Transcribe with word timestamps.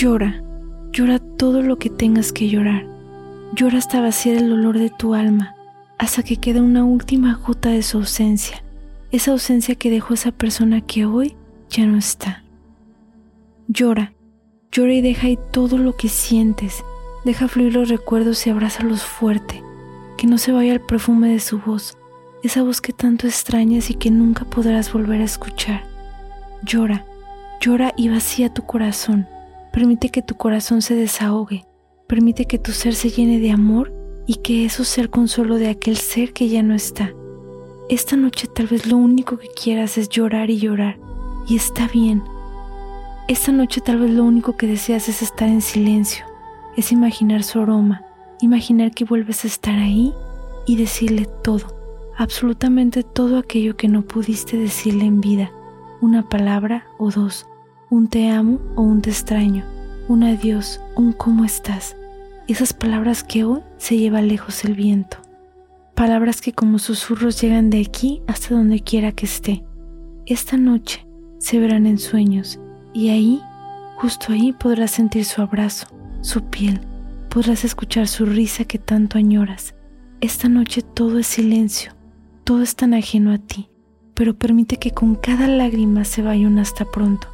Llora, 0.00 0.42
llora 0.92 1.18
todo 1.18 1.60
lo 1.60 1.76
que 1.76 1.90
tengas 1.90 2.32
que 2.32 2.48
llorar. 2.48 2.86
Llora 3.54 3.76
hasta 3.76 4.00
vaciar 4.00 4.36
el 4.36 4.48
dolor 4.48 4.78
de 4.78 4.88
tu 4.88 5.12
alma, 5.12 5.54
hasta 5.98 6.22
que 6.22 6.38
quede 6.38 6.62
una 6.62 6.84
última 6.84 7.34
gota 7.34 7.68
de 7.68 7.82
su 7.82 7.98
ausencia, 7.98 8.64
esa 9.10 9.32
ausencia 9.32 9.74
que 9.74 9.90
dejó 9.90 10.14
esa 10.14 10.32
persona 10.32 10.80
que 10.80 11.04
hoy 11.04 11.36
ya 11.68 11.84
no 11.84 11.98
está. 11.98 12.42
Llora, 13.68 14.14
llora 14.72 14.94
y 14.94 15.02
deja 15.02 15.26
ahí 15.26 15.38
todo 15.52 15.76
lo 15.76 15.94
que 15.94 16.08
sientes, 16.08 16.82
deja 17.26 17.46
fluir 17.46 17.74
los 17.74 17.90
recuerdos 17.90 18.46
y 18.46 18.50
abrázalos 18.50 19.02
fuerte, 19.02 19.62
que 20.16 20.26
no 20.26 20.38
se 20.38 20.52
vaya 20.52 20.72
el 20.72 20.80
perfume 20.80 21.28
de 21.28 21.40
su 21.40 21.58
voz, 21.58 21.98
esa 22.42 22.62
voz 22.62 22.80
que 22.80 22.94
tanto 22.94 23.26
extrañas 23.26 23.90
y 23.90 23.94
que 23.96 24.10
nunca 24.10 24.46
podrás 24.46 24.94
volver 24.94 25.20
a 25.20 25.24
escuchar. 25.24 25.84
Llora, 26.62 27.04
llora 27.60 27.92
y 27.98 28.08
vacía 28.08 28.48
tu 28.48 28.62
corazón, 28.62 29.28
permite 29.72 30.10
que 30.10 30.22
tu 30.22 30.36
corazón 30.36 30.82
se 30.82 30.94
desahogue, 30.94 31.64
permite 32.08 32.46
que 32.46 32.58
tu 32.58 32.72
ser 32.72 32.94
se 32.94 33.10
llene 33.10 33.38
de 33.38 33.50
amor 33.50 33.92
y 34.26 34.36
que 34.36 34.64
eso 34.64 34.84
sea 34.84 35.04
el 35.04 35.10
consuelo 35.10 35.56
de 35.56 35.68
aquel 35.68 35.96
ser 35.96 36.32
que 36.32 36.48
ya 36.48 36.62
no 36.62 36.74
está. 36.74 37.12
Esta 37.88 38.16
noche 38.16 38.46
tal 38.46 38.66
vez 38.66 38.86
lo 38.86 38.96
único 38.96 39.38
que 39.38 39.48
quieras 39.48 39.98
es 39.98 40.08
llorar 40.08 40.50
y 40.50 40.58
llorar, 40.58 40.98
y 41.48 41.56
está 41.56 41.88
bien. 41.88 42.22
Esta 43.28 43.52
noche 43.52 43.80
tal 43.80 43.98
vez 43.98 44.10
lo 44.10 44.24
único 44.24 44.56
que 44.56 44.66
deseas 44.66 45.08
es 45.08 45.22
estar 45.22 45.48
en 45.48 45.62
silencio, 45.62 46.24
es 46.76 46.92
imaginar 46.92 47.42
su 47.42 47.60
aroma, 47.60 48.02
imaginar 48.40 48.92
que 48.92 49.04
vuelves 49.04 49.44
a 49.44 49.48
estar 49.48 49.78
ahí 49.78 50.12
y 50.66 50.76
decirle 50.76 51.26
todo, 51.42 52.12
absolutamente 52.16 53.02
todo 53.02 53.38
aquello 53.38 53.76
que 53.76 53.88
no 53.88 54.02
pudiste 54.02 54.56
decirle 54.56 55.04
en 55.04 55.20
vida, 55.20 55.50
una 56.00 56.28
palabra 56.28 56.86
o 56.98 57.10
dos, 57.10 57.46
un 57.90 58.06
te 58.06 58.30
amo 58.30 58.60
o 58.76 58.82
un 58.82 59.02
te 59.02 59.10
extraño, 59.10 59.64
un 60.06 60.22
adiós, 60.22 60.80
un 60.94 61.12
cómo 61.12 61.44
estás, 61.44 61.96
esas 62.46 62.72
palabras 62.72 63.24
que 63.24 63.42
hoy 63.42 63.62
se 63.78 63.98
lleva 63.98 64.22
lejos 64.22 64.64
el 64.64 64.74
viento, 64.74 65.16
palabras 65.96 66.40
que 66.40 66.52
como 66.52 66.78
susurros 66.78 67.40
llegan 67.40 67.68
de 67.68 67.80
aquí 67.80 68.22
hasta 68.28 68.54
donde 68.54 68.78
quiera 68.80 69.10
que 69.10 69.26
esté. 69.26 69.64
Esta 70.24 70.56
noche 70.56 71.04
se 71.38 71.58
verán 71.58 71.84
en 71.86 71.98
sueños 71.98 72.60
y 72.94 73.08
ahí, 73.08 73.42
justo 73.96 74.32
ahí 74.32 74.52
podrás 74.52 74.92
sentir 74.92 75.24
su 75.24 75.42
abrazo, 75.42 75.88
su 76.20 76.42
piel, 76.44 76.80
podrás 77.28 77.64
escuchar 77.64 78.06
su 78.06 78.24
risa 78.24 78.64
que 78.64 78.78
tanto 78.78 79.18
añoras. 79.18 79.74
Esta 80.20 80.48
noche 80.48 80.82
todo 80.82 81.18
es 81.18 81.26
silencio, 81.26 81.92
todo 82.44 82.62
es 82.62 82.76
tan 82.76 82.94
ajeno 82.94 83.32
a 83.32 83.38
ti, 83.38 83.68
pero 84.14 84.38
permite 84.38 84.76
que 84.76 84.92
con 84.92 85.16
cada 85.16 85.48
lágrima 85.48 86.04
se 86.04 86.22
vaya 86.22 86.46
un 86.46 86.60
hasta 86.60 86.84
pronto, 86.84 87.26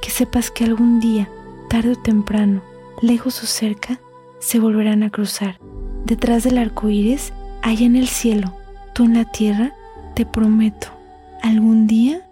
que 0.00 0.10
sepas 0.10 0.50
que 0.50 0.64
algún 0.64 1.00
día, 1.00 1.28
tarde 1.68 1.92
o 1.92 1.96
temprano, 1.96 2.62
lejos 3.00 3.42
o 3.42 3.46
cerca, 3.46 4.00
se 4.38 4.58
volverán 4.58 5.02
a 5.02 5.10
cruzar. 5.10 5.58
Detrás 6.04 6.44
del 6.44 6.58
arco 6.58 6.88
iris, 6.88 7.32
allá 7.62 7.86
en 7.86 7.96
el 7.96 8.08
cielo, 8.08 8.54
tú 8.94 9.04
en 9.04 9.14
la 9.14 9.24
tierra, 9.24 9.74
te 10.14 10.26
prometo, 10.26 10.88
algún 11.42 11.86
día 11.86 12.26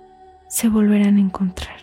se 0.48 0.68
volverán 0.68 1.16
a 1.16 1.20
encontrar. 1.20 1.76